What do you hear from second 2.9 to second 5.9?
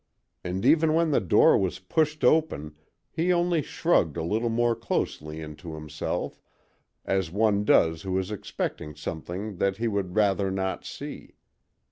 he only shrugged a little more closely into